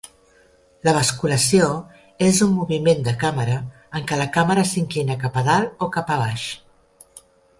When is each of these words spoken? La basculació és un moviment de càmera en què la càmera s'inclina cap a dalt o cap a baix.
La 0.87 0.93
basculació 0.93 1.67
és 2.27 2.39
un 2.45 2.55
moviment 2.61 3.05
de 3.09 3.13
càmera 3.25 3.59
en 3.99 4.09
què 4.11 4.19
la 4.23 4.27
càmera 4.39 4.65
s'inclina 4.71 5.19
cap 5.25 5.37
a 5.43 5.47
dalt 5.51 5.87
o 5.89 5.93
cap 5.99 6.13
a 6.17 6.21
baix. 6.25 6.49